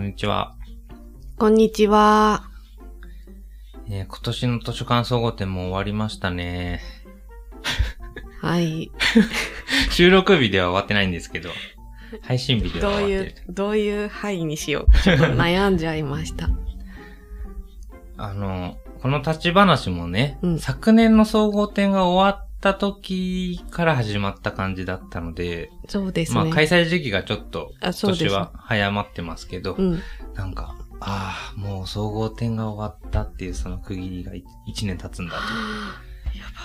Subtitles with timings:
[0.00, 0.54] こんにちは。
[1.36, 2.44] こんにちは。
[3.86, 6.80] えー今年の図書館総合展も終わりましたね。
[8.40, 8.90] はい。
[9.92, 11.50] 収録日では終わってないんですけど、
[12.22, 15.00] 配信日でどういうは終わってる。、どういう範囲にしようか。
[15.00, 16.48] ちょっと悩んじゃいました。
[18.16, 26.44] あの、この立ち話もね、うん昨年の総合展が終わった時から始まった感じだったので、そうですね。
[26.44, 30.02] まあ開催時期がちょっと今年は早まってますけど、うん。
[30.34, 34.42] なんか、ああ、もう総合展が終わったっていうその区切りが1
[34.86, 35.40] 年経つんだや
[36.54, 36.60] ば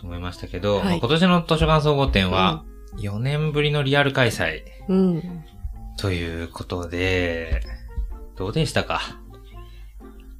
[0.00, 2.64] と思いましたけど、はいまあ今年の図書館総合展は
[2.98, 4.62] 4年ぶりのリアル開催い。
[4.88, 5.44] うん。
[5.98, 7.62] ということで、
[8.36, 9.00] どうでしたか？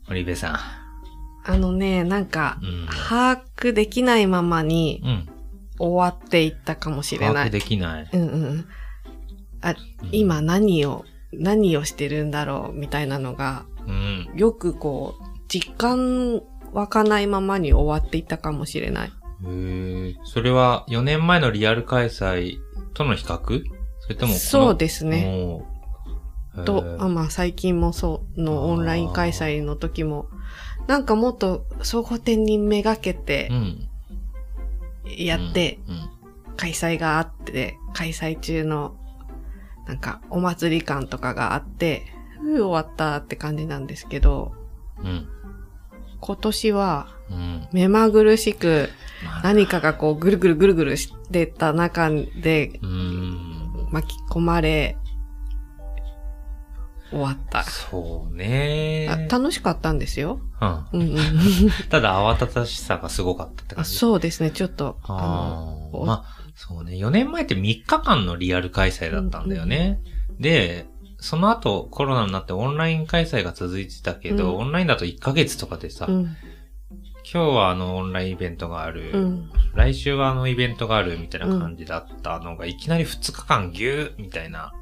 [0.09, 0.80] 森部さ
[1.45, 2.87] あのね、なんかん。、うん。
[2.87, 5.29] 把握できないままにうん。
[5.79, 7.51] 終わっていったかもしれ把握ない。
[7.51, 8.09] できない。
[8.12, 8.65] うんうんうん。
[9.62, 9.77] あ、うん、
[10.12, 14.31] 今何を、何をしてるんだろうみたいなのが、うん。
[14.34, 16.42] よくこう、実感
[16.73, 19.09] 湧かないままに終わっていったかもしれない。
[19.09, 19.12] へ
[20.11, 20.17] え。
[20.25, 22.59] それは4年前のリアル開催
[22.95, 23.64] との比較？
[24.01, 25.61] それともそうですね。
[26.64, 30.29] と、まあ最近もそうのオンライン開催の時も、
[30.86, 33.89] なんかもっと総合展にめがけてうん。
[35.17, 36.11] やって、うん。
[36.56, 38.97] 開催があって、開催中の
[39.86, 42.05] なんかお祭り感とかがあって、
[42.42, 44.53] うー終わったって感じなんですけど、
[44.98, 45.28] うん。
[46.20, 47.69] 今年はうん。
[47.73, 48.91] 目まぐるしく
[49.25, 53.89] まあ何かがこうぐるぐるぐるぐるしてた中でうん。
[53.91, 54.97] 巻き込まれ、
[57.11, 57.62] 終わった。
[57.62, 60.41] そうねあ楽しかったんですよ。
[60.61, 61.00] うん。
[61.00, 61.19] うんうん。
[61.91, 63.97] ただ慌ただしさがすごかったってあ感じ。
[63.97, 66.06] そうですね、ちょっと、あの、ああ。
[66.06, 66.92] まあ、そうね。
[66.92, 70.00] 4年前って3日間のリアル開催だったんだよね。
[70.39, 70.86] で、
[71.20, 76.35] その後コロナになってオンライン開催が続いてたけど、うんオンラインだと1ヶ月とかでさ、うん、今
[77.24, 84.73] 日はあのオンラインイベントがある、うん、来週はあのイベントがあるみたいな感じだったのが、いきなり2日間ギューみたいな。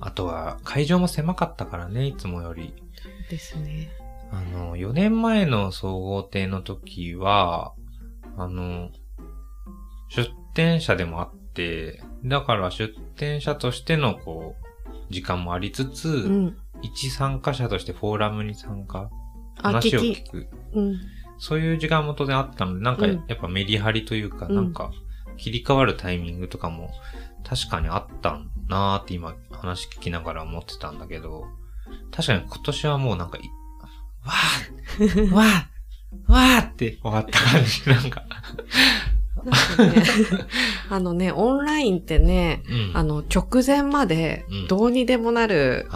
[0.00, 2.74] あとは会場も狭かったからね、いつもより。
[3.30, 3.88] ですね。
[4.30, 7.72] あの、4年前の総合展の時は、
[8.36, 8.90] あの、
[10.08, 16.56] 出展者でもあって、だから出展者としてのこう、時間もありつつ、うん。
[16.82, 19.10] 一参加者としてフォーラムに参加、
[19.58, 20.48] あ、話を聞く。
[20.74, 21.00] うん、
[21.38, 24.90] そういう時間も当然あったので、なんかうんやっぱメリハリというか、うんなんか
[25.36, 26.90] 切り替わるタイミングとかも
[27.44, 31.46] 確かにあったんなーって今話聞きながら思ってたんだけど、
[32.10, 33.42] 確かに今年はもうなんかい、
[34.24, 35.76] わーわー
[36.32, 38.22] わーって終わった感じ、なんか。
[38.22, 38.26] ね
[40.90, 42.96] あのね、オンラインってね、うん。
[42.96, 45.88] あの、直前までうんどうにでもなる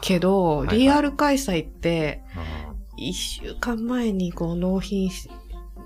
[0.00, 5.28] けど、はいはいリアル開催って、あ一週間前にこう納品し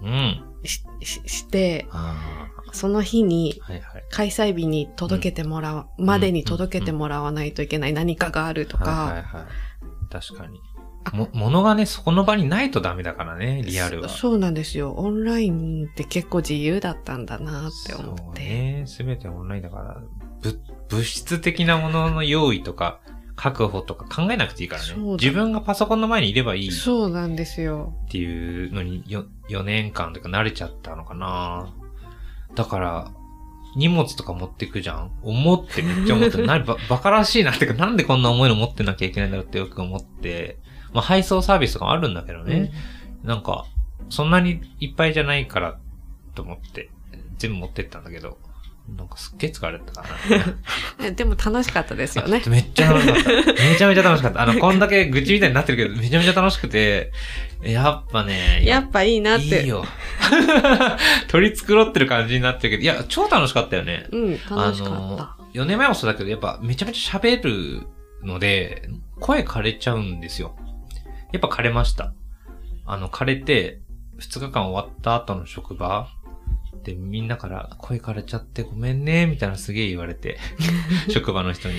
[0.02, 0.44] ーうん。
[0.64, 3.60] ししして、あその日に。
[4.10, 9.46] 開催日に届けてもらう、までに届けてもらわないといけない何かがあるとか、はいはいはい。
[10.10, 10.60] 確かに。
[11.12, 14.08] も、ものがね、そこの場にないとダメだからね、リアルは。
[14.08, 14.92] そそうなんですよ。
[14.92, 18.42] オンラインって結構自由だったんだなって思そうって。
[18.42, 18.84] ね。
[18.86, 20.02] すべてオンラインだから、
[20.42, 23.00] ぶ物質的なものの用意とか、
[23.38, 27.94] 確保とか考えなくていいからね自分がパソコンの前にいればいいっそうなんですよ。
[28.10, 31.72] ていうのによ4年間とか慣れちゃったのかな。
[32.54, 33.12] だから、
[33.76, 35.10] 荷物とか持ってくじゃん？
[35.22, 40.58] 思ってめっちゃ思って、 何ば、バカらしいなってか、なんでこんな重いの持ってなきゃいけないんだろうってよく思って、
[40.92, 42.72] まあ配送サービスとかもあるんだけどね。
[43.22, 43.66] なんか、
[44.10, 45.78] そんなにいっぱいじゃないから
[46.34, 46.88] と思って、
[47.36, 48.38] 全部持ってったんだけど、
[48.96, 50.04] なんかすっげえ疲れたか
[50.98, 52.50] うんえでも楽しかったですよねな。。
[52.50, 53.52] めっちゃ楽しかった。
[53.52, 54.42] めちゃめちゃ楽しかった。
[54.42, 57.12] あの、こんだけ愚痴みたいになってるけど、めちゃめちゃ楽しくて、
[57.62, 59.62] やっぱね、やっぱいいなって。
[59.62, 59.84] いいよ。
[61.28, 64.06] 取り繕ってる感じになってるけど、いや、超楽しかったよね。
[64.10, 65.36] うん、楽しかあのった。
[65.52, 67.86] 4年前もそうだけど、やっぱめちゃめちゃ喋る
[68.22, 68.88] ので、
[69.20, 70.56] 声枯れちゃうんですよ。
[71.32, 72.14] やっぱ枯れました。
[72.86, 73.80] あの、枯れて、
[74.18, 76.08] 2日間終わった後の職場
[76.82, 80.38] でみんなから声枯れちゃってごめんね、みたいなすげえ言われて、
[81.10, 81.74] 職場の人に。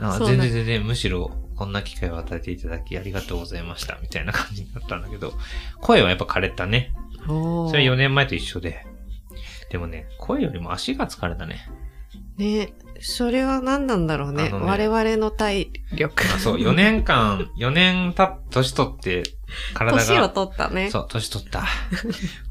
[0.00, 5.34] あ全然全然、むしろこんな機会を与えていただきありがとうございました、みたいな感じになったんだけど、
[5.80, 6.92] 声はやっぱ枯れたね。
[7.26, 8.86] それ4年前と一緒で。
[9.70, 11.68] でもね、声よりも足が疲れたね。
[12.36, 14.44] ね、それは何なんだろうね。
[14.44, 16.24] ね我々の体力。
[16.34, 19.22] あそう、4年間、 4年た、年取って、
[19.72, 20.04] 体が。
[20.04, 20.90] 年を取ったね。
[20.90, 21.64] そう、年取った。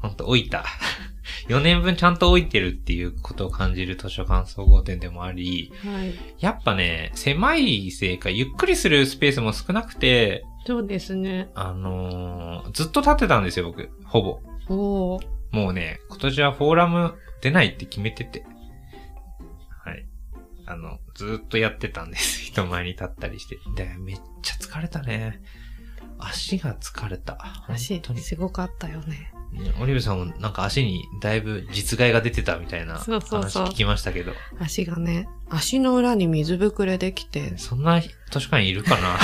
[0.00, 0.64] ほんと、老いた。
[1.48, 6.14] 4年分ちゃんと置いてるっていうことを感じる図書館総合店でもあり、はい。
[6.38, 11.50] やっぱね、狭いせいか、ゆっくりするスペースも少なくて、そうですね。
[11.54, 13.90] あのーずっと立ってたんですよ、僕。
[14.06, 15.20] ほぼ。
[15.50, 18.46] もうね、今年はフォーラム出ないって決めてて。
[19.84, 20.06] はい。
[20.64, 22.40] あの、ずっとやってたんです。
[22.48, 23.58] 人前に立ったりして。
[23.76, 25.42] で、めっちゃ疲れたね。
[26.18, 27.38] 足が疲れた。
[27.68, 28.00] 足。
[28.16, 29.33] すごかったよね。
[29.80, 30.18] オリブさん。
[30.18, 30.52] もなん。
[30.52, 34.32] か足にだいぶ実害が出てたみたいな話聞きましたけど。
[34.58, 37.82] 足がね、足の裏に水ぶくれできて、そん。
[37.82, 39.16] な図書館いるかな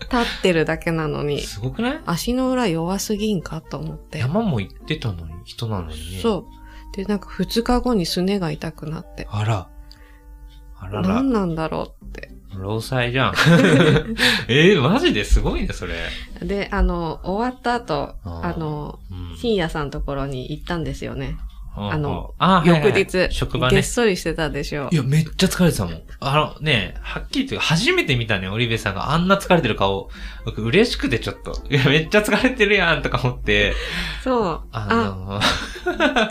[0.00, 3.42] 立ってるだけなのに、すごくない足の裏弱すぎん。
[3.42, 4.18] かと思って。
[4.18, 6.20] 山も行ってたのに、人なのにね。
[6.20, 6.46] そ
[6.92, 6.96] う。
[6.96, 7.18] で、なん。
[7.18, 9.26] か2日後にすねが痛くなって。
[9.30, 9.68] あら。
[10.78, 11.32] あらら何。
[11.32, 11.54] なん。
[11.54, 12.30] だろうって。
[12.58, 13.34] 労災じゃん。
[14.48, 15.94] えー、マジですごいね、それ。
[16.42, 21.36] で、あの、終わった後、あの、うん深夜さんのところに行ったんですよね。
[21.76, 23.82] あの、あはいはいはい翌日、職場ねげっ。
[23.82, 24.96] そりしてたでしょい。
[24.96, 26.02] や、めっちゃ疲れてたもん。
[26.20, 30.08] あのね、はっきり言って、初めて見たね、オリベさんがあんな疲れてる顔。
[30.44, 31.60] 僕、嬉しくてちょっと。
[31.68, 33.74] いや、めっちゃ疲れてるやんとか思って。
[34.22, 34.60] そう。
[34.70, 35.40] ああ、の、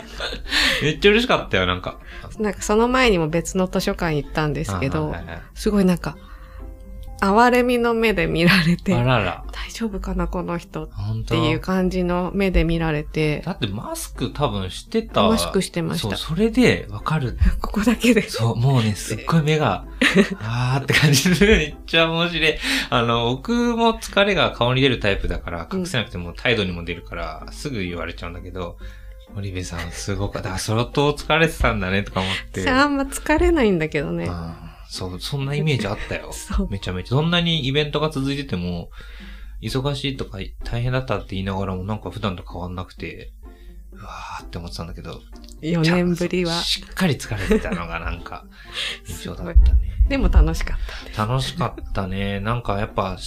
[0.82, 1.98] めっちゃ嬉しかったよ、なんか。
[2.38, 6.16] なんかその前にも別の図書館行ったんですけどあはい、はいすごいなんか、
[7.20, 9.44] 哀れみの目で見られて、あらら。
[9.52, 10.88] 大丈夫かな、この人っ
[11.26, 15.22] ていう感じの目で見られて、だってマスク多分してた。
[15.22, 17.38] マスクしてましたそう、それでわかる。
[17.60, 18.28] ここだけで。
[18.28, 19.86] そう、もうね、すっごい目が、
[20.42, 22.54] あーって感じで、めっちゃ面白い。
[22.90, 28.76] あの、僕も疲れが顔に出るタイプだから、隠せなくても態度にも出るから、すぐ言われちゃうんだけど、
[29.34, 30.48] 森部さんすごかった。
[30.48, 32.68] だから相当疲れてたんだね、とか思って。
[32.68, 34.26] あんま疲れないんだけどね。
[34.26, 36.30] うんそう、そんなイメージあったよ。
[36.70, 37.10] めちゃめちゃ。
[37.10, 38.90] そんなにイベントが続いてても、
[39.60, 43.32] 忙しいとか大変だったって言いながらもなんか普段と変わんなくて、
[43.90, 45.20] うわーって思ってたんだけど、
[45.62, 46.62] 4年ぶりは。
[46.62, 48.46] しっかり疲れてたのがなんか、
[49.08, 49.90] 印象だったね。
[50.08, 50.78] でも楽しかっ
[51.12, 51.26] た。
[51.26, 52.38] 楽しかったね。
[52.38, 53.18] なんかやっぱ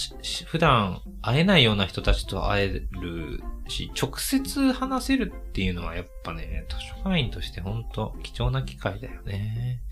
[0.46, 9.82] 普段会えないような人たちと会えるし、直接話せるっていうのはやっぱね、図書館員として本当貴重な機会だよね。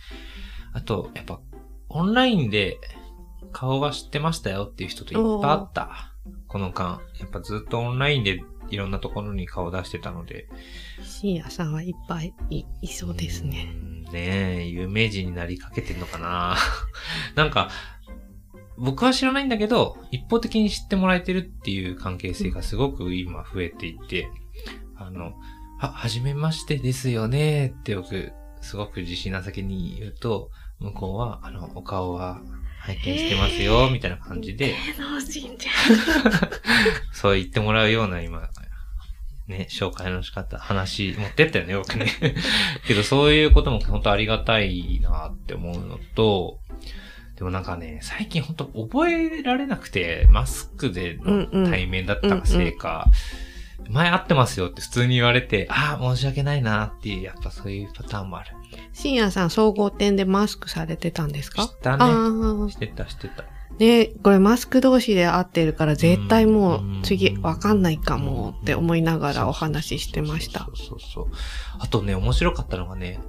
[0.76, 1.40] あと、やっぱ、
[1.96, 2.78] オンラインで
[3.52, 6.12] 顔が知ってましたよっていう人といっぱいあった。
[6.46, 7.00] この間。
[7.18, 10.46] やっぱずっとオンラインでいろんなところに顔出してたので。
[11.02, 13.72] 深夜さんはいっぱいいいそうですね。
[13.72, 14.02] うん。
[14.12, 16.56] ねえ、有名人になりかけてんのかな
[17.34, 17.70] なんか、
[18.76, 24.28] 僕は知らないんだけど、一方的に知ってもらえてるっていう関係性がすごく今増えていて、
[24.96, 25.32] あの、
[25.78, 30.50] は、はじめましてですよねって僕、すごく自信な先に言うと、
[30.80, 32.40] 向こうは、あの、お顔は
[32.80, 35.68] 拝見してますよ、みたいな感じで、芸能人じ
[37.12, 38.48] そう言ってもらうような今、
[39.48, 42.10] ね、紹介の仕方、話持ってったよね、僕ね。
[42.86, 46.58] けどそういうことも本当ありがたいなって思うのと、
[47.36, 53.06] でもなんかね、最近本当覚えられなくて、マスクでの対面だったがせいか、
[53.90, 58.50] 前会ってますよって普通に言われて、ああ、申し訳ないなっていう、やっぱそういうパターンもある。
[58.92, 61.66] 深夜さん総合店でマスクされてたんですか？
[61.66, 62.04] 知ったあね。
[62.04, 63.44] あしてた、してた。
[63.78, 70.72] ね、これマスク同士で会ってるから絶対もう次わかんないかもって思いながらお話ししてましたそ。
[70.72, 71.26] うそうそうそう。
[71.78, 73.20] あとね、面白かったのがね、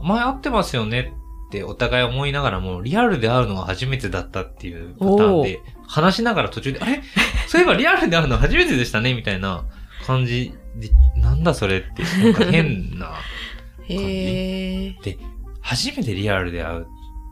[0.00, 1.12] 前会ってますよね
[1.48, 7.02] ってお互い思いながらも、リアルで会うのは初めてだったっていうパターンで、話しながら途中で、あれ？
[7.48, 9.64] そういえばリアルで会うの初めてでしたねみたいな
[10.06, 13.14] 感じで、なんだそれって、なんか変な。
[13.88, 14.96] へえ。
[15.02, 15.18] で、
[15.60, 16.86] 初めてリアルで会う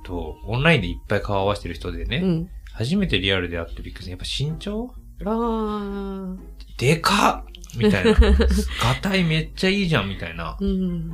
[0.05, 2.49] と、オンラインでいっぱい顔合わせてる人でね、うん。
[2.73, 4.11] 初めてリアルで会ってびっくりする。
[4.13, 4.95] やっぱ身長？
[5.25, 6.37] ああ。
[6.79, 8.13] でかっみたいな。
[8.83, 11.13] ガタイめっちゃいいじゃんみたいなうん。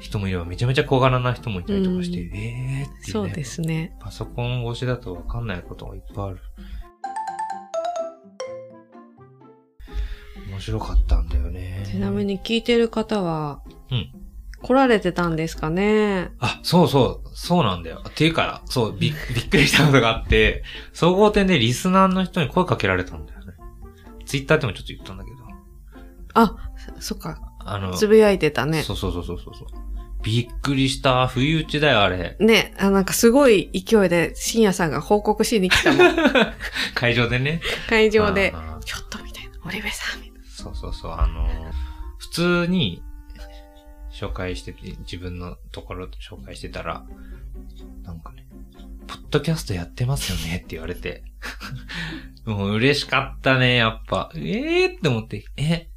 [0.00, 3.12] 人もいれば、めちゃめちゃ小柄な人もいたりとかして、うんえーってね。
[3.12, 3.92] そうですね。
[4.00, 6.38] パソコン越しだとわかんないことがいっぱいある。
[10.50, 11.84] 面白かったんだよね。
[11.86, 14.12] ちなみに聞いてる方は、うん
[14.62, 16.32] 来られてたんですかね？
[16.38, 18.02] あ、そうそう、そうなんだよ。
[18.06, 23.54] っていうか、そう、び びっくりしたことがあって、総合店でリスナーの人に声かけられたんだよね。
[24.26, 25.36] ツイッターでもちょっと言ったんだけど。
[26.34, 26.56] あ、
[27.00, 27.40] そそっか。
[27.64, 28.82] あの、つぶやいてたね。
[28.82, 29.66] そうそうそうそうそうそう。
[30.22, 31.26] びっくりした。
[31.26, 32.36] 不意打ちだよ、あれ。
[32.38, 36.16] ね、あなんかすごい勢いで深夜さんが報告しに来たもん。
[36.94, 37.62] 会場でね。
[37.88, 38.52] 会場で
[38.84, 39.50] ちょっとみたいな。
[39.64, 40.29] 森部さんみたい
[40.60, 41.70] そうそうそう、あのー
[42.18, 43.02] 普通に
[44.12, 47.06] 紹介してて、自分のところで紹介してたら、
[48.02, 48.46] なんかね、
[49.06, 51.22] ポッドキャストやってますよねって言われて、
[52.44, 54.30] もう嬉しかったね、やっぱ。
[54.34, 55.88] ええー、って思って、え、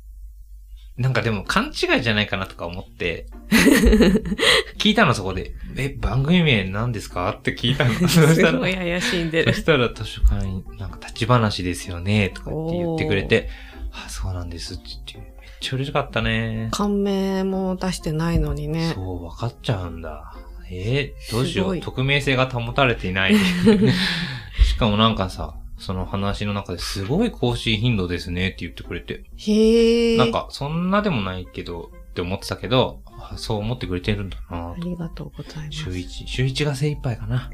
[0.95, 3.25] なんかでも勘違いじゃないかなとか思って、
[4.77, 7.31] 聞いたのそこで、え、番組名何ですか？
[7.37, 7.93] って聞いたの。
[8.07, 9.53] そすしたら怪しんでる。
[9.53, 13.49] そしたら図書館になんか立ち話ですよね、とかって言ってくれて、
[13.93, 16.69] あ、そうなんですって言って、めっちゃ嬉しかったね。
[16.71, 18.93] 感銘も出してないのにね。
[18.95, 20.35] そう、分かっちゃうんだ。
[20.71, 21.67] えーどうしよう。
[21.67, 23.35] すごい匿名性が保たれていない。
[24.65, 30.17] しかもなんかさ、その話の中ですごい更新頻度ですねって言ってくれて、へえ。
[30.17, 34.75] なんかそんなでもないけどって思ってたけど、あそう思ってくれてるんだなあ。
[34.79, 35.83] りがとうございます。
[35.83, 37.51] 週1、週1が精一杯かな。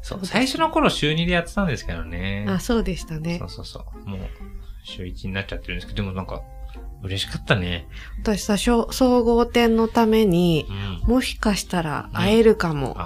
[0.00, 2.46] そう、そうです最初の頃週2でやってたんですけどね。
[2.48, 3.48] あ、そうでしたねそう。
[3.50, 4.08] そうそう。
[4.08, 4.20] もう、
[4.88, 6.42] 週1になっちゃってるんですけど、でもなんか、
[7.02, 7.86] 嬉しかったね。
[8.22, 8.86] 私さ、総
[9.24, 10.66] 合点のために
[11.04, 11.14] う、ん。
[11.14, 12.96] もしかしたら会えるかも。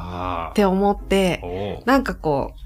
[0.51, 2.63] って思って、なんかこう、はい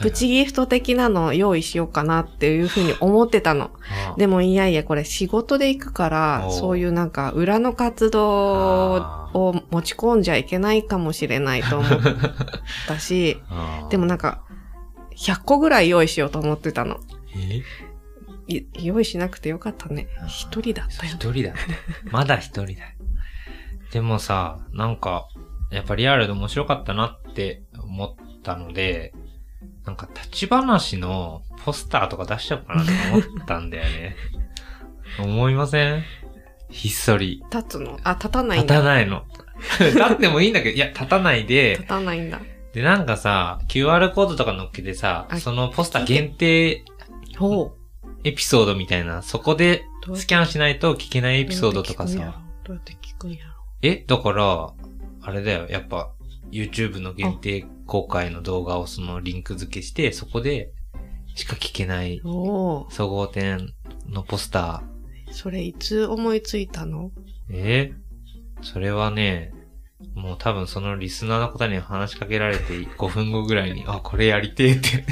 [0.00, 3.70] プチギフト的なのを用意しようかなっていうふうに思ってたの。
[4.16, 8.94] でもいやいや、これ仕事で行くからそういうなんか裏の活動
[9.34, 12.00] を持ち込んじゃいけないかもしれないと思っ
[12.88, 13.36] たし、
[13.90, 14.42] でもなんか、
[15.16, 16.98] 100個ぐらい用意しようと思ってたの。
[18.80, 20.08] 用意しなくてよかったね。
[20.28, 21.18] 一人だったよね。
[21.20, 21.60] 一人だって。
[22.10, 22.82] まだ一人だ。
[23.92, 25.28] でもさ、なんか、
[25.70, 29.12] やっぱリアルで面白かったなって思ったので、
[29.86, 34.16] なんか立ち話のポスターとか出しちゃおうかなとか思ったんだよね。
[35.20, 36.02] 思いません？
[36.70, 37.42] ひっそり。
[37.52, 37.98] 立つの？
[38.04, 38.80] あ、立たないん立だ。
[38.80, 39.24] たないの。
[39.78, 42.40] 立ってもいいんだけど、いや、立たないで立、たないんだ。
[42.72, 46.84] で、なんかさ、QR コードとか乗っけてさあ、そのポスター限定
[47.38, 47.76] ほ
[48.24, 50.16] エピソードみたいな、そこでう。
[50.16, 52.42] スキャンしないと聞けないエエピソードとかさ。
[52.64, 53.52] どうやって聞くんやろ？
[53.82, 54.72] え、だから、
[55.20, 56.12] あれだよ、やっぱ、
[56.50, 60.70] YouTube の限定公開の動画をそのリンク付けして、そこで
[61.34, 63.72] しか聞けない総合点
[64.08, 64.82] のポスタ
[65.30, 67.10] それいつ思いついたの？
[67.50, 67.54] ー。
[67.54, 67.92] え？
[68.60, 69.52] それはね、
[70.14, 75.04] もう多分そのリスナーの方に話しかけられて5分後ぐらいに、あ、これやりてえって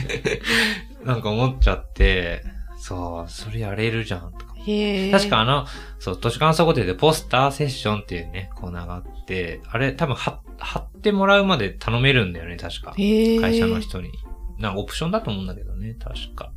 [1.05, 2.45] なんか思っちゃって、
[2.81, 5.11] そう、それやれるじゃん、とかへえ。
[5.13, 5.67] 確かあの、
[5.99, 12.93] そう、図書館総合店でポスターセッションっていうね、コーナーがあって、あれ多分貼貼ってもらうまで頼めるんだよね、確か。
[12.93, 14.11] 会社の人に。
[14.59, 16.53] なんかオプションだと思うんだけどね、確か。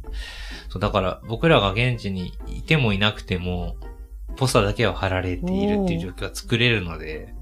[0.70, 3.76] そう、だから僕らが現地にいてもいなくても、
[4.38, 7.34] ポスターだけは貼られているっていう状況が作れるので、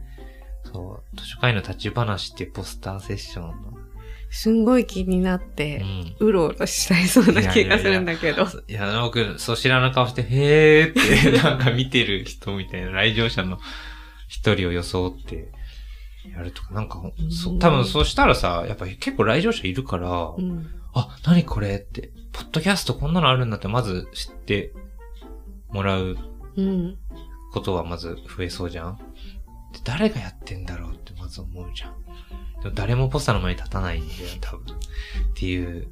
[0.72, 3.74] そう、図書館の立ち話ってポスターセッションの、
[4.34, 6.16] すんごい気になっうて、ん。
[6.20, 8.48] うろうろしたいそうな気がするんだけど。
[8.68, 13.60] いや、僕、そう知らぬ顔して、へーって、なんか見てる人みたいな、来場者の
[14.30, 15.52] 一人を装って、
[16.34, 20.70] やるとか、なんか、そうん多分そうしたらさ、やっぱり結構来場者いるから、うん。
[20.94, 24.72] あ、何これって、ポッドキャストこんなのあるんだって、まず知って
[25.70, 26.18] もらう
[26.56, 26.98] うん。
[27.52, 31.96] ことはまず増えそうじゃんで誰がやってんだろうってまず思うじゃん。
[32.70, 34.76] 誰もポスターの前に立たないんだよ、多分。
[34.76, 34.78] っ
[35.34, 35.88] ていう、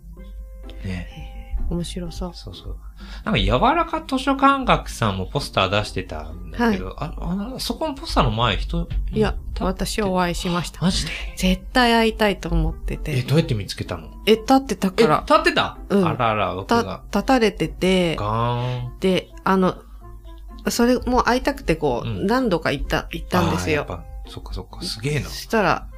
[0.83, 1.55] ね。
[1.69, 2.31] 面白そう。
[2.33, 2.77] そうそう。
[3.25, 10.81] なんか、柔らか図書館学さんもポスター出してたんだけど、あああそこのポスターの前人、いや、私お会いしました。
[10.81, 11.11] マジで？
[11.37, 13.21] 絶対会いたいと思ってえ、て。
[13.21, 14.09] どうやって見つけたの？
[14.25, 17.03] え、立ってたえ、から、立ってた、うんあらあら、僕たが。
[17.11, 18.99] 立たれてて、ガーン。
[18.99, 19.75] で、あの、
[20.69, 23.81] それもう会いたくてこう、うん何度か行った、行ったんですよ。
[23.81, 25.35] あーやっぱそっかそっか、すげえなそ。
[25.35, 25.88] したら、あ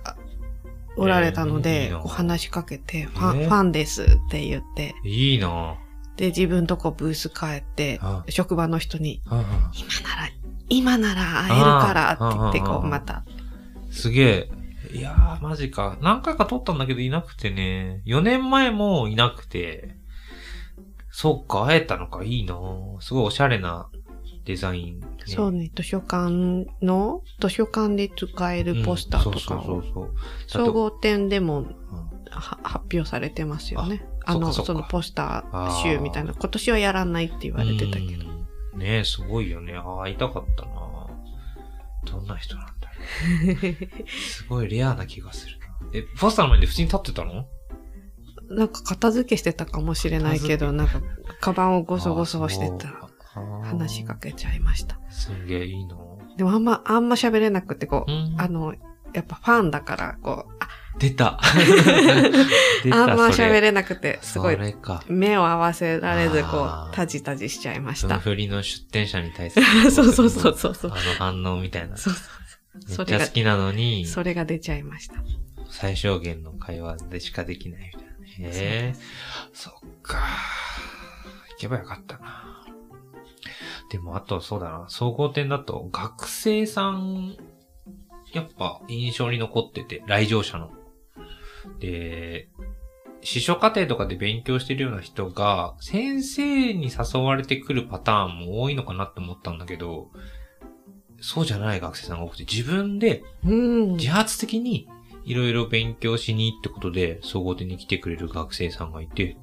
[0.97, 5.75] おられたので、なこう話しかけて、ファン、えーファンですって言って、いいな
[6.17, 10.29] で、自分とこブース帰ってあ、職場の人に、今なら、
[10.69, 13.23] 今なら会えるからって言って、こう、また、
[13.89, 14.51] すげえ。
[14.93, 15.97] いやー、マジか。
[16.01, 18.01] 何回か撮ったんだけどいなくてね。
[18.05, 19.95] 4年前もいなくて。
[21.09, 22.23] そっか、会えたのか。
[22.23, 22.55] いいな
[22.99, 23.89] すごいおしゃれな
[24.51, 25.07] デザイン、ね。
[25.25, 30.11] そうね、図書館の、図書館で使えるポスターとかを。
[30.47, 31.65] 総合展でも
[32.29, 34.05] 発表されてますよね。
[34.25, 38.25] あの、そのポスター集みたいな、今年はやらないって言われてたけど。
[38.25, 38.31] うん
[38.73, 39.73] ねえ、すごいよね。
[39.75, 40.71] ああ、会いたかったな
[42.05, 44.07] どんな人なんだろう。
[44.09, 45.65] すごいレアな気がするな。
[45.93, 47.45] え、ポスターの前で普通に立ってたの？
[48.49, 51.01] なんか片付けしてたかもしれないけど、なんか、
[51.39, 53.10] カバンをゴソゴソしてた
[53.71, 54.99] 話しかけちゃいました。
[55.09, 55.95] すんげえいいな
[56.37, 58.73] でもあんま、あんま喋れなくて、こう、うんあの、
[59.13, 60.67] やっぱファンだから、こう、あ
[60.99, 61.39] 出た。
[62.83, 65.03] 出あんまそれ喋れなくて、すごいそ、れか。
[65.07, 71.01] 目を合わせられず、こあーう、タジタジしちゃいましの振りの出店者に対するそうそうそうそうそうあの
[71.43, 71.97] 反応みたいな。
[71.97, 75.15] そうそうめそちゃ好きなのに、それが出ちゃいました。
[75.69, 78.17] 最小限の会話でしかできないみたいなね。
[78.37, 78.95] へえ、
[79.53, 80.17] そっか。
[80.17, 82.60] 行けばよかったな。
[83.91, 87.35] でもあとそうだな、総合点だと学生さん、
[88.31, 90.71] やっぱ印象に残ってて、来場者の。
[91.79, 92.47] で、
[93.21, 100.09] 司書課程とかで勉強してるような人が、先生に誘われてくるパターンも多いのかなって思ったんだけど、
[101.19, 103.95] そうじゃない学生さんが多くて、自分でうん。
[103.97, 104.87] 自発的に
[105.25, 109.35] いろいろ勉強しにってことで、総合点に来てくれる学生さんがいて、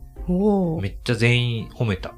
[0.81, 2.15] めっちゃ全員褒めた。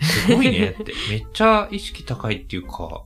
[0.00, 0.92] すごいねって。
[1.10, 3.04] めっちゃ意識高いっていうか、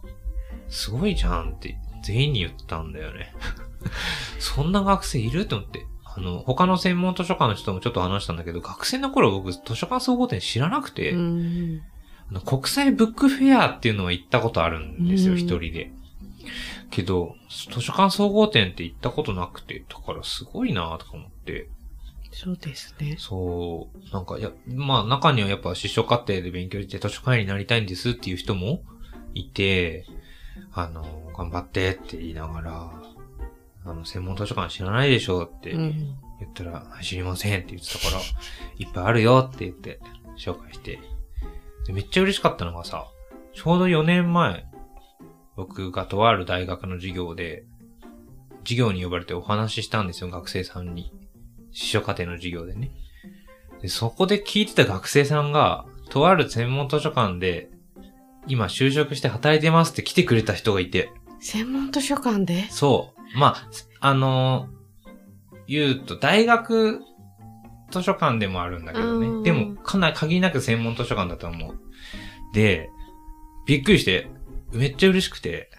[0.69, 3.33] すごいじゃんって全員に言ったんだよね。
[4.39, 5.87] そんな学生いると思って。
[6.05, 11.83] あの、他の専門図書館の人ともちょっと話したんだけど、学生の頃僕図書館総合点知らなくて、うん。
[12.31, 15.93] あの国際ブックフェアっていうのは行ったことあるんですよ、うん一人で。
[16.91, 21.69] けど、図書館総合点って行ったことなくて、だからすごいなとか思って。
[22.41, 23.17] そうですね。
[23.19, 28.85] そう、なんか、や、まあ中にはやっぱ司書課程で勉強して図書館員になりたいんですっていう人も
[29.35, 30.07] いて、
[30.73, 32.93] あの、頑張ってって言いながら、
[33.85, 36.17] あの、専門図書館知らないでしょってうん。
[36.39, 38.23] 言ったら、知りませんって言ってたから、
[38.79, 39.99] いっぱいあるよって言って
[40.39, 41.01] 紹介して。
[41.87, 43.09] でめっちゃ嬉しかったのがさ、
[43.53, 44.65] ちょうど4年前、
[45.57, 47.65] 僕がとある大学の授業で、
[48.61, 51.13] 授業に呼ばれてお話ししたんですよ、学生さんに。
[51.73, 52.93] 司書課程の授業でね。
[53.83, 57.71] で、そこで聞いてた学生さんが、とある専門図書館で、
[58.47, 61.11] 今就職して働いてますって来てくれた人がいて、
[61.41, 62.65] 専門図書館で？
[62.71, 63.39] そう。
[63.39, 63.69] まあ、
[64.01, 64.79] あのー
[65.69, 67.03] 言うと、大学
[67.91, 69.53] 図書館でもあるんだけどうんね。
[69.53, 71.79] でも、かなり限りなく専門図書館だと思う。
[72.55, 72.89] で、
[73.67, 74.31] びっくりして、
[74.73, 75.71] めっちゃ嬉しくて、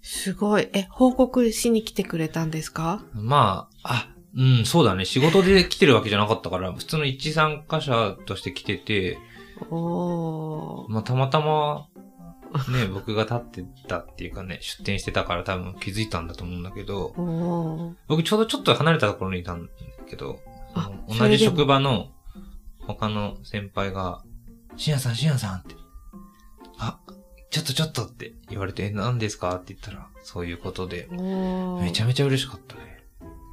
[0.00, 0.70] すごい。
[0.72, 3.04] え、報告しに来てくれたんですか？
[3.12, 5.04] まあ、あ、うん、そうだね。
[5.04, 9.18] 仕事で来てるわけじゃなかったから、普通の一参加者として来てて、
[9.70, 10.92] おー。
[10.92, 11.86] まあ、たまたま、
[12.70, 17.94] ね、 僕が立ってたっていうかね、出店してたから多分気づいたんだと思うんだけど。
[18.08, 19.70] 僕ちょうどちょっと離れたところにいたんだ
[20.08, 20.40] けど、
[21.08, 22.10] 同じ職場の
[22.80, 24.22] 他の先輩が、
[24.76, 25.76] しんやさん、しんやさんって、
[26.78, 26.98] あ、
[27.50, 29.54] ちょっとちょっとって言われて、え、何ですか？
[29.56, 31.08] って言ったら、そういうことで。
[31.80, 32.93] めちゃめちゃ嬉しかったね。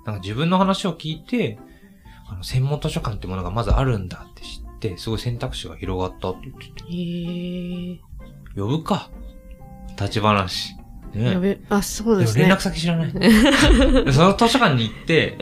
[0.06, 1.60] なんか自分の話を聞いて、
[2.28, 8.00] あの、専門図書館ってものがまずあるんだって知って、すごい選択肢が広がったって言ってて、へー。
[8.56, 9.10] 呼ぶか。
[10.00, 10.76] 立ち話。
[11.14, 11.32] ね。
[11.34, 12.44] やべ、あ、そうでですね。
[12.44, 13.12] も連絡先知らない。
[14.06, 15.38] でその図書館に行って、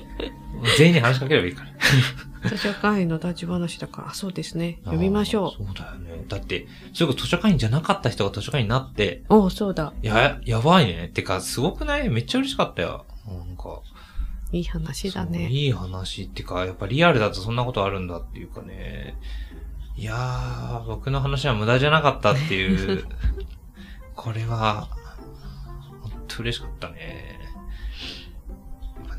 [0.77, 2.49] 全員に話しかければいいから。
[2.49, 4.79] 図書館員の立ち話だから、そうですね。
[4.85, 6.25] 呼びましょあーそうだよね。
[6.27, 9.35] だって、それこそ図書館員じゃなかった人が図書館員になって、う。
[9.35, 9.93] おー、そうだ。
[10.01, 11.09] や、やばいね。
[11.13, 12.09] てか、すごくない？
[12.09, 13.05] めっちゃ嬉しかったよ。
[13.27, 13.81] なんか。
[14.51, 15.47] いい話だね。
[15.49, 19.15] いい話っていうか、やっぱリアルだとそんなことあるんだっていうかね。
[19.95, 23.05] いやー、僕の話は無駄じゃなかったっていう、
[24.15, 24.87] これは、
[26.01, 27.37] 本当嬉しかったね。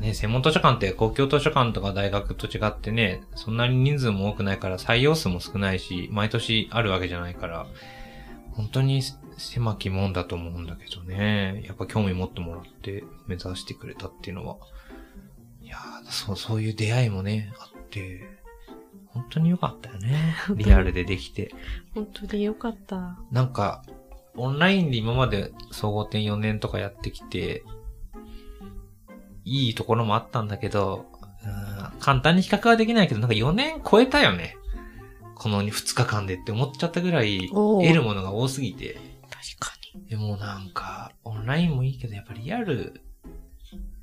[0.01, 7.67] ね、専門図書館って公共図書館とか大学と違ってね、そんなに人数も多くないから採用数も少ないし、毎年あるわけじゃないから、
[8.53, 9.03] 本当に
[9.37, 11.63] 狭きもんだと思うんだけどね。
[11.67, 14.59] やっぱ興味持ってもらって目指してくれたっていうのは、い
[15.71, 18.21] やーそう、そういう出会いもね、あって、
[19.07, 20.35] 本当に良かったよね。
[20.55, 21.53] リアルでできて。
[21.93, 23.17] 本当によかった。
[23.31, 23.83] なんか、
[24.35, 27.63] オンラインで今まで総合点4年とかやってきて、
[29.43, 31.05] いいところもあったんだけど、
[31.43, 34.57] うん簡単に比較はできないけど、なんか4年超えたよね。
[35.35, 38.99] この2日間でって思っちゃったぐらい、得るものが多すぎて。
[39.29, 39.71] 確か
[40.09, 43.01] でもなんか、オンラインもいいけど、やっぱリアル、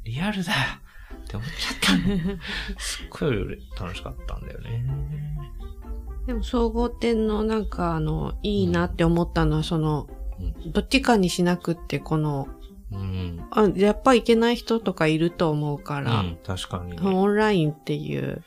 [0.04, 0.52] リアルだ
[1.14, 2.14] って思っちゃったね。
[2.14, 2.38] に。
[2.79, 4.85] すっごい楽しかったんだよね。
[6.27, 10.09] でも総合点のなんかあの、いいなって思ったのは、その、
[10.66, 12.49] うどっちかにしなくって、この、
[12.92, 13.47] うん。
[13.51, 16.99] あ、やっぱいけない人とかいると思うから、うん、確かにね。
[17.03, 18.42] オンラインっていう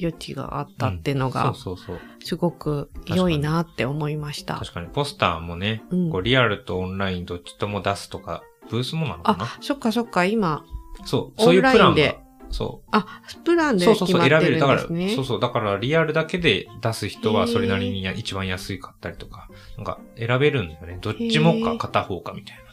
[0.00, 2.00] 余地があったっていうのが、そうそうそう。
[2.20, 4.54] すごく良いなって思いました。
[4.54, 9.44] 確かに、ポスターもね、うんこうリアルとオンラインどっちとも出すとか、ブースもなのかな？
[9.44, 10.64] あ、そっかそっか、今、
[11.04, 12.18] そう、そういうプランで。
[12.50, 13.78] そあ、プランう。
[13.78, 14.60] でそうそうそう、選べる。
[14.60, 14.80] だから。
[14.80, 20.98] そうそう、だからリアルだけで出す人はそれなりにや一番安いかったりとか、なんか選べるんだよね。
[21.00, 22.68] どっちもか片方かみたいなね。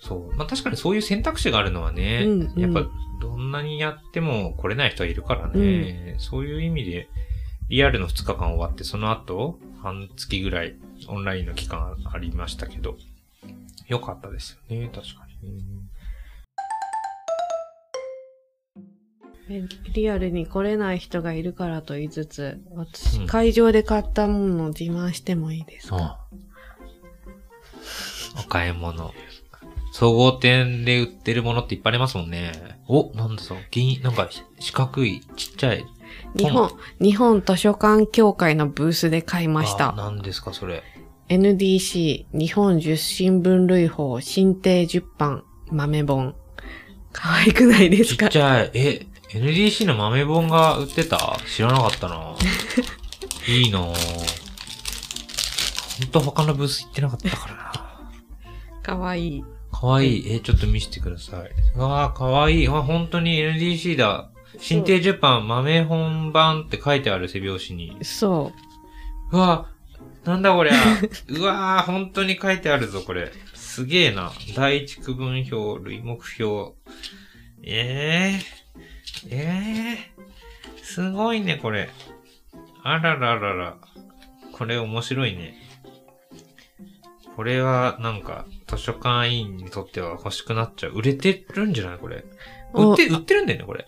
[0.00, 0.36] そう。
[0.36, 7.08] まあ確かにそういう選択肢があるのはね、うんうんやっぱどんなにやっても来れない人はいるからね、そういう意味で、
[7.70, 10.76] リアルの2日間終わって、その後、半月ぐらい
[11.08, 12.96] オンラインの期間ありましたけど、
[13.88, 15.84] よかったですよね、確かに
[19.92, 26.18] リアルに来れない人がいるからと言いつつ、私、うん会場で買ったものを自慢してもいいですか、
[28.36, 29.12] あ買い物。
[29.92, 32.52] 総合店で売ってるものっていっぱいありますもんね。
[32.88, 33.58] お、なんだそう。
[33.70, 34.28] 銀、なんか
[34.58, 35.84] 四角い、ちっちゃい。
[36.36, 39.92] 日本、日本図書館協会のブースで買いましあた。
[39.92, 40.82] 何ですか、それ。
[41.28, 46.34] NDC 日本十新聞類法新定10版豆本。
[47.12, 48.26] 可愛くないですか？
[48.28, 48.70] ちっちゃい。
[48.74, 51.38] え、NDC の豆本が売ってた？
[51.46, 52.34] 知らなかったな。
[53.48, 53.82] いいなぁ。
[53.82, 53.92] ほ
[56.04, 57.72] んと他のブース行ってなかったからな。
[58.82, 59.44] 可愛い。
[59.72, 60.32] かわいい。
[60.32, 61.50] え、ちょっと見せてください。
[61.74, 62.68] うわー、かわいい。
[62.68, 64.30] あ、本当に NDC だ。
[64.58, 68.04] 新定10版豆本版って書いてある背表紙に。
[68.04, 68.52] そ
[69.32, 70.74] うわー、なんだこりゃ。
[71.28, 73.32] うわー、本当に書いてあるぞ、これ。
[73.54, 74.32] すげえな。
[74.54, 76.74] 第一区分表、類目表。
[77.64, 78.44] えー、
[79.30, 81.88] えー、すごいね、これ。
[82.82, 83.76] あらららら。
[84.52, 85.54] これ面白いね。
[87.36, 90.92] これは、なんか、図書館員にとっては欲しくなっちゃう。
[90.92, 91.98] 売れてるんじゃない？
[91.98, 92.24] これ。
[92.74, 93.86] 売って、売ってるんだよね、これ。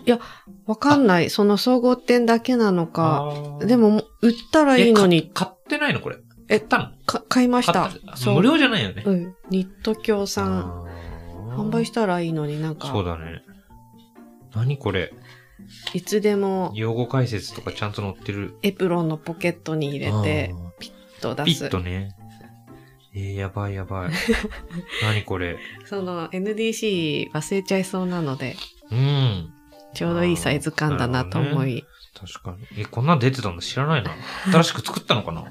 [0.67, 1.31] わかんない。
[1.31, 3.59] その総合店だけなのか。
[3.61, 6.01] で、も、売ったらいいのに買ってないの？
[6.01, 6.17] これ。
[6.49, 6.91] えたの？
[7.05, 7.91] か買いました
[8.27, 9.03] 無料じゃないよね。
[9.05, 9.35] うん。
[9.51, 10.59] ニット協賛。
[10.59, 13.43] あー販売したらいいのになんか、そうだね。
[14.57, 15.13] 何これ？
[15.93, 18.55] いつでも用語解説とかちゃんと載ってる。
[18.63, 21.65] エプロンのポケットに入れて、ピッと出す。
[21.67, 22.17] ッとね。
[23.15, 24.11] えー、やばいやばい。
[25.03, 25.59] 何これ？
[25.85, 28.57] その NDC 忘れちゃいそうなので、
[28.91, 29.53] うん。
[29.95, 31.85] ちょうどいいサイズ感だなと思い。
[32.19, 32.83] 確かに。
[32.83, 34.11] え、こんなん出てたんだ知らないな。
[34.51, 35.45] 新しく作ったのかな？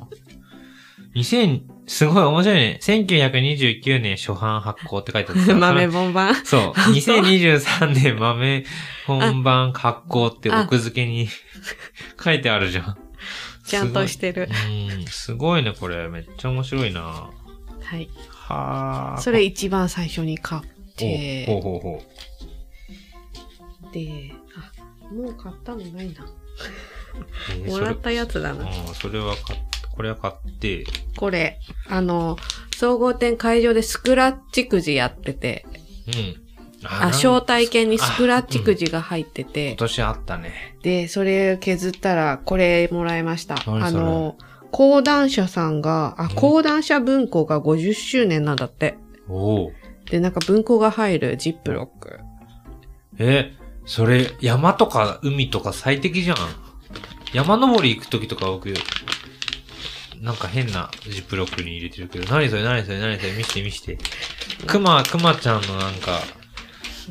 [1.15, 2.79] ?2000、すごい面白いね。
[2.81, 5.55] 1929年初版発行って書いてある。
[5.55, 6.61] 豆本番そう。
[6.71, 8.65] 2023年豆
[9.05, 11.27] 本番発行って奥付けに
[12.23, 12.97] 書いてあるじゃん。
[13.65, 14.49] ちゃんとしてる。
[14.69, 16.07] うん、すごいね、これ。
[16.09, 17.01] めっちゃ面白いな。
[17.01, 17.31] は
[17.97, 18.09] い。
[18.29, 19.21] はあ。
[19.21, 20.61] それ一番最初に買っ
[20.95, 22.03] て、ほうほうほ
[23.91, 26.25] で、あ、もう買ったのないな。
[27.67, 28.65] もらったやつだな。
[28.65, 29.59] それうん、それは買っ
[29.95, 30.85] これは買って、
[31.17, 32.37] これ、あの、
[32.75, 35.65] 総合店会場でスクラッチくじやってて、
[36.07, 36.45] うん。
[36.87, 40.75] あ、招待券にスクラッチくじが入って今て、年あったね。
[40.83, 43.55] で、それ削ったら、これもらいました。
[43.65, 44.35] あの、
[44.71, 48.97] 講談社さんが、あ、うん講談社文庫が50周年なんだって。
[49.29, 49.71] おお。
[50.11, 52.19] で、なんか文庫が入るジップロック。
[53.17, 53.53] え、
[53.85, 56.37] それ、山とか海とか最適じゃん。
[57.33, 58.73] 山登り行くときとか僕、
[60.25, 63.99] なんか変なジップロックに入れてるけど、何それ何それ何それ見して見して。
[64.65, 66.19] クマ、クマちゃんのなんか、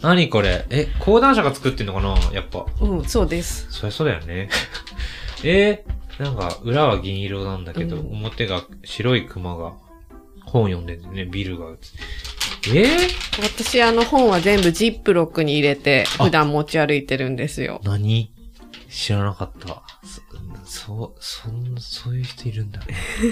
[0.02, 0.66] 何これ？
[0.70, 2.16] え、講談社が作ってんのかな？
[2.32, 2.66] やっぱ。
[2.80, 3.68] うん、そうです。
[3.70, 4.48] そりゃそうだよね。
[5.44, 9.74] えー、なんか、裏は銀色なんだけど、うん表が白いクマが
[10.44, 11.66] 本読んでんだよね、ビルが。
[12.74, 12.88] え？
[13.40, 17.80] 私あの本は全部ジップロックに入れてあ普段持ち歩いてるんですよ。
[17.84, 18.32] ー、何？
[18.90, 19.83] 知らなかった。
[20.64, 22.86] そ、そう、そん、そういう人いるんだね。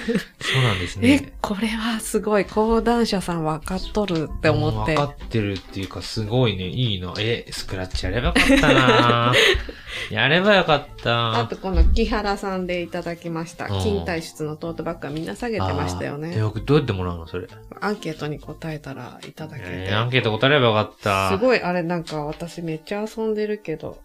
[0.40, 5.06] そうなんですえね。、これはすごい講談社さん分かっとるって思って分。
[5.06, 7.14] かってるっていうか、すごいね、いいな。
[7.18, 9.32] え、スクラッチやればよかったな
[10.10, 11.38] やればよかった。
[11.40, 13.66] あとこの木原さんでいただきました。
[13.66, 16.42] うん金体質のトートバッグはみんな下げてましたよあーえ、ね。
[16.42, 17.48] 僕どうやってもらうのそれ？
[17.80, 19.68] アンケートに答えたらいただけて。
[19.70, 21.30] えーアンケート答えればよかった。
[21.30, 23.98] すごい、あれなんか私めっちゃ遊んでるけど、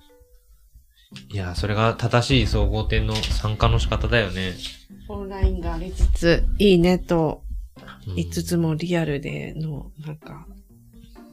[1.29, 4.53] いや、それが正しい総合点の参加の仕方だよね。
[5.07, 7.43] オンラインがありつつ、いいねと
[8.15, 10.45] いつつもリアルでの、なんか、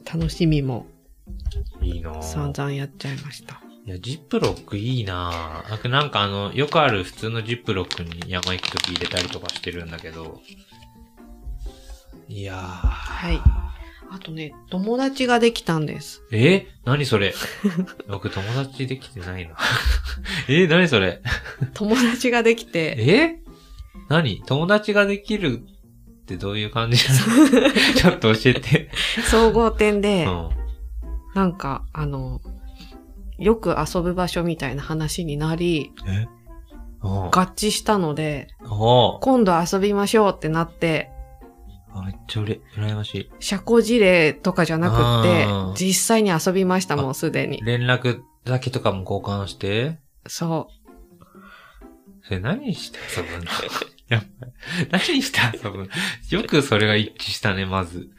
[0.05, 0.85] 楽しみも
[1.81, 3.61] いいなぁ散々やっちゃいました。
[3.85, 10.41] いや、ジップロックいいなぁなんかなんかあの、よくある普通のジップロックに山行くとき入れたりとかしてるんだけど。
[12.27, 12.57] いやー。
[12.57, 13.41] はい。
[14.11, 16.23] あとね、友達ができたんです。
[16.31, 16.67] え？
[16.85, 17.33] 何それ？
[18.07, 19.55] 僕友達できてないな。
[20.47, 20.67] え？
[20.67, 21.21] 何それ？
[21.73, 23.39] 友達ができて、え？
[24.09, 24.41] 何？
[24.45, 27.13] 友達ができるってどういう感じな
[27.61, 27.71] の？
[27.95, 28.89] ちょっと教えて。
[29.29, 30.49] 総合店うで、ん。
[31.33, 32.39] なんか、あの、
[33.37, 35.91] よく遊ぶ場所みたいな話になり。
[37.01, 41.11] 合致したので、今度遊びましょうってなって、
[41.97, 43.29] あめっちゃうれ、羨ましい。
[43.39, 47.61] 社交辞令とかじゃなくって実際に遊びましたもん、すでに。
[47.63, 49.97] 連絡先とかも交換して？
[50.27, 50.67] そ
[52.23, 53.51] それ何して遊ぶの
[54.09, 54.47] やっぱ、
[54.91, 55.77] 何して遊ぶ？
[55.77, 55.87] の
[56.31, 58.09] よくそれが一致したね、まず。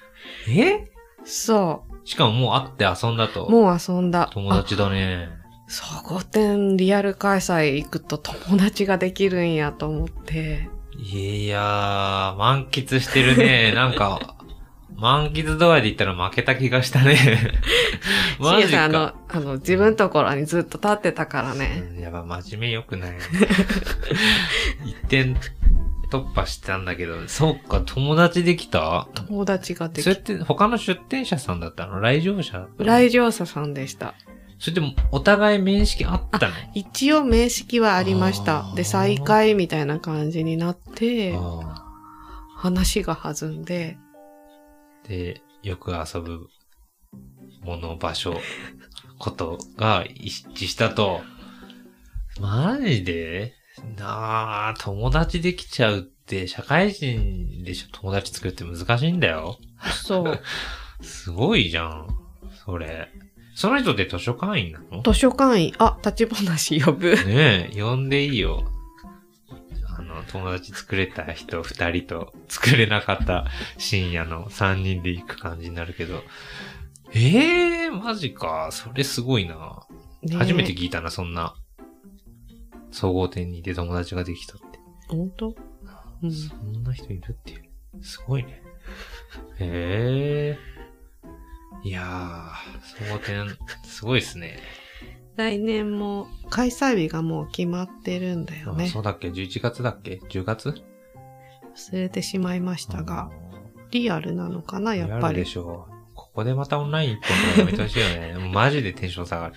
[0.48, 0.74] え？
[0.76, 0.88] う。
[1.24, 3.44] そしかももう会って遊んだと。
[3.44, 3.50] う。
[3.50, 4.30] もう遊んだ。
[4.32, 5.28] 友達だね。
[5.42, 10.70] あ総合店リアル開催行くと友達ができるんやと思って。
[10.98, 13.72] いやー、満喫してるね。
[13.76, 14.36] なんか、
[14.96, 17.16] 満喫度合いで言ったら負けた気がしたね。
[18.40, 18.84] マジか。
[18.84, 21.82] あの、あの、自分のところにずっと立ってたからね。
[21.92, 23.12] うん、やっぱ真面目良くない。
[24.86, 25.36] 一点
[26.10, 29.08] 突破したんだけど、そうか、友達できた？
[29.14, 32.00] 友達ができそれって他の出店者さんだったの？
[32.00, 34.14] 来場者来場者さんでした。
[34.58, 36.54] それでもお互い面識あったの？
[36.74, 41.82] 一応面識はありましたで、再会みたいな感じになって、あ
[42.56, 46.48] 話が弾んで、ーで、よく遊ぶ
[47.62, 48.40] もの、場所、
[49.18, 51.20] ことが一致したと。
[52.40, 53.54] マジで？
[53.96, 57.88] なあ、友達できちゃうって、社会人でしょ？
[57.92, 59.58] 友達作るって難しいんだよ。
[60.04, 60.40] そう。
[61.04, 62.06] すごいじゃん。
[62.64, 63.10] それ。
[63.56, 65.02] その人って図書館員なの？
[65.02, 67.14] 図書館員、あ、立ち話呼ぶ。
[67.14, 68.70] ねえ、呼んでいいよ。
[69.98, 73.46] あの、友達作れた人二人と作れなかった
[73.78, 76.22] 深夜の三人で行く感じになるけど。
[77.14, 78.68] ええー、マジか。
[78.72, 79.86] それすごいな。
[80.22, 81.54] ね初めて聞いたな、そんな。
[82.90, 84.78] 総合点にいて友達ができたって。
[85.08, 85.54] 本当？
[86.22, 86.30] うん。
[86.30, 88.02] そんな人いるっていう。
[88.02, 88.62] すごいね。
[89.58, 90.75] へえ。
[91.84, 94.58] いやー、総合点、すごいですね。
[95.36, 99.00] 来年も開催日がもう決まってるんだよねあそ。
[99.00, 100.74] うだっけ ?11 月だっけ ?10 月？
[101.76, 103.30] 忘れてしまいましたが、
[103.90, 105.20] リアルなのかな、やっぱり？
[105.20, 105.44] リアルで。
[105.44, 105.92] しょう。
[106.14, 108.34] ここでまたオンライン一本とかやめてほしいよね。
[108.52, 109.54] マジでテンション下がる。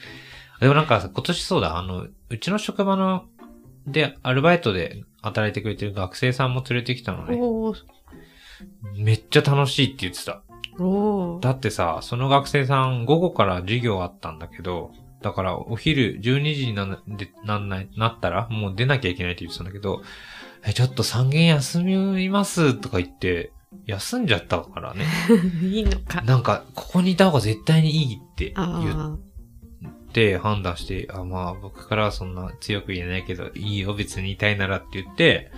[0.60, 3.26] でもなんかさ今年そうだ、あの、うちの職場の、
[3.88, 7.40] で、アルバイトで働いてくれてる学生さんも連れてきたのね。
[8.98, 10.44] めっちゃ楽しいって言ってた。
[11.42, 20.02] だってさ、その学生さん午後から授業あったんだけど、だからお昼12時になでなんないなったらもう出なきゃいけないって言ってたんだけど、
[20.66, 23.52] え、ちょっと3限休みますとか言って、
[23.86, 25.06] 休んじゃったからね。
[25.62, 26.22] いいのか。
[26.22, 29.18] なんか、ここにいた方が絶対にいいって言あ
[30.10, 35.52] って判断して、あ、まあ僕からはそんな強く言えないけど、いいよ別にいたいならって言って、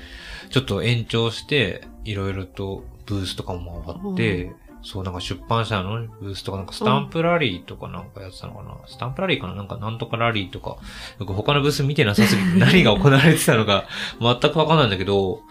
[0.50, 4.52] ちょっと延長して、いろいろとブースとかも回って、
[4.84, 9.56] そうなんか出版社のブースとかなんかスタンプラリーとかなんかやってたのかな、スタンプラリーかな？
[9.56, 10.78] なんかなんとかラリーとか、
[11.20, 13.86] よく他のブース見てなさすぎて 何が行われてたのか
[14.20, 15.42] 全くわかんないんだけど、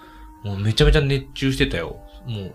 [0.43, 2.01] もうめちゃめちゃ熱中してたよ。
[2.27, 2.55] もう、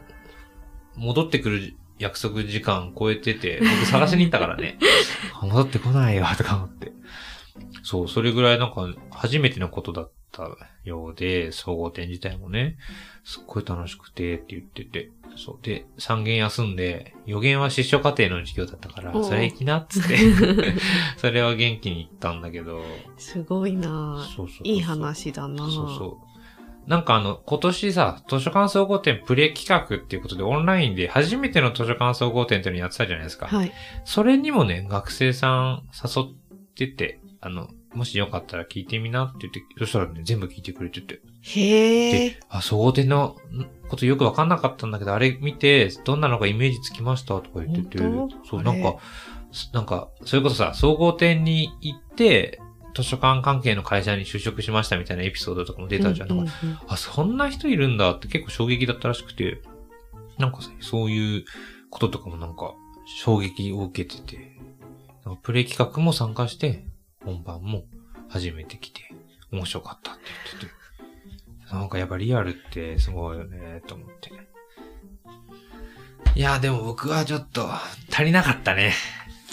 [0.98, 4.78] 戻ってくる約束時間超えてて、僕探しに行ったからね。
[5.42, 6.92] あ戻ってこないよ、とか思って。
[7.84, 10.50] そう、それぐらいなんか初めてのことだった
[10.84, 12.78] ようで、総合展自体もね、
[13.24, 15.10] すっごい楽しくてって言ってて。
[15.38, 15.60] そう。
[15.62, 20.18] で、3限休んで、予言は失笑課程の授業だったからそれ行きなっつって、
[21.18, 22.84] それは元気に行ったんだけど、ー
[23.18, 26.90] すごいなそうそうそういい話だなそうそう。
[26.90, 33.48] なんかあの、今年さ、図書館総合展プレ企画っていうことでオンラインで初めての図書館総合展っていうのやってたじゃないですか。
[33.48, 33.72] はい。
[34.04, 36.26] それにもね、学生さん誘っ
[36.76, 41.22] てて、あの、もしよかったら聞いてみなって言って、そしたらね、全部聞いてくれてて。
[41.42, 48.04] へえで。、あ、総合展のんことよくわかんなかったんだけど、あれ見て、どんなのかイメージつきましたとか言ってて
[48.50, 48.98] そう、なんか、
[49.52, 52.60] すなんか、それこそさ、総合展に行って、
[52.94, 56.32] 図書館関係の会社に就職しましたみたいなエピソードとかも出たじゃん。
[56.32, 59.62] うんうんなんかあ、そんな人いるんだって結構衝撃だったらしくて、
[60.38, 61.46] なんかさ、そういう
[61.90, 62.74] こととかもなんか
[63.06, 64.58] 衝撃を受けてて、
[65.44, 66.86] プレイ企画も参加して、
[67.26, 67.86] 本番も
[68.30, 69.02] 初めて来て、
[69.52, 74.32] 面白かったって言ってて、なんかやっぱリアルってすごいよね、と思って。
[76.36, 77.68] いや、でも僕はちょっと
[78.12, 78.94] 足りなかったね。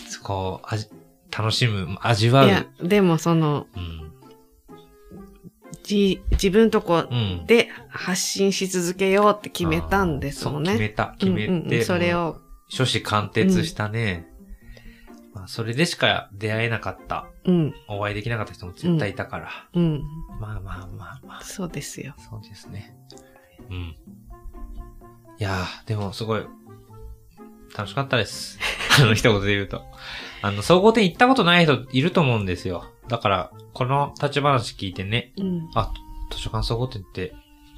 [0.08, 0.88] そこを味
[1.36, 2.48] 楽しむ、味わう。
[2.48, 4.12] いや、でもその、うん。
[5.82, 7.46] じ、自分とこうん。
[7.46, 10.70] で発信し続けようって決めたんですもんね。
[10.70, 11.14] そう決めた。
[11.18, 12.36] 決めて、うんうんうんそれを、
[12.70, 14.31] 初子貫徹したね。
[15.34, 19.50] まあ、それでしか出会えなかった、うん、お会いできなかった人も絶対いたから。
[19.74, 20.02] うん、
[20.40, 22.14] まあまあまあまあ、そうですよ。
[22.18, 22.94] そうですね。
[23.70, 23.76] うん。
[23.76, 23.96] い
[25.38, 26.46] やー、でもすごい、
[27.76, 28.58] 楽しかったです。
[29.00, 29.82] あの、一言で言うと。
[30.42, 32.84] あの、総合展行ったことない人いると思うんですよ。
[33.08, 35.70] だから、この立ち話聞いてね、うん。
[35.74, 35.92] あ、
[36.30, 37.34] 図書館総合展って、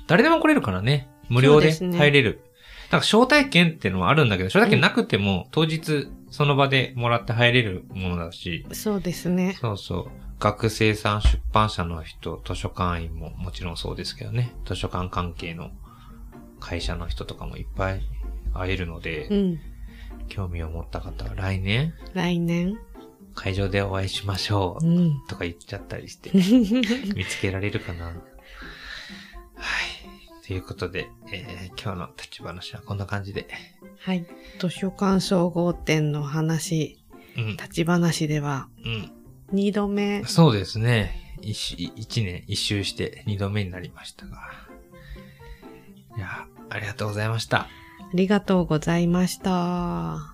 [0.08, 1.08] 誰でも来れるからね。
[1.28, 2.44] 無料で入れる。
[2.90, 9.56] なんか招待券っていうのもあるんだけど、招待券なくても、当日その場でもらって入れるものだし、そうですね。
[9.60, 10.10] そうそう。
[10.40, 14.52] 学生さん、出版社の人、図書館員ももちろんそうですけどね。
[14.66, 15.70] 図書館関係の
[16.58, 18.00] 会社の人とかもいっぱい
[18.52, 19.60] 会えるので、うん。
[20.26, 22.80] 興味を持った方は来年来年。
[23.36, 24.84] 会場でお会いしましょう。
[24.84, 25.24] うん。
[25.28, 26.32] とか言っちゃったりして、
[27.14, 28.06] 見つけられるかな。
[28.06, 28.14] はい。
[30.46, 33.48] ということで、えー今日の立ち話はこんな感じで。
[33.98, 34.26] はい。
[34.58, 36.98] 図書館総合展の話、
[37.36, 37.46] うん。
[37.56, 39.12] 立ち話では、うん。
[39.52, 40.22] 二度目。
[40.24, 41.38] そうですね。
[41.40, 44.36] 一周一年一周して二度目になりましたが。
[46.16, 47.60] いや、ありがとうございました。
[47.60, 47.68] あ
[48.12, 50.33] りがとうございました。